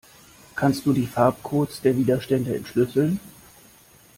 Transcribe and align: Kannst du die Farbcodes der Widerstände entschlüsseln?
Kannst 0.55 0.87
du 0.87 0.93
die 0.93 1.05
Farbcodes 1.05 1.81
der 1.81 1.95
Widerstände 1.95 2.55
entschlüsseln? 2.55 3.19